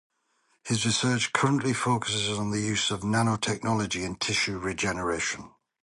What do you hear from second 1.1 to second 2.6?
currently focuses on the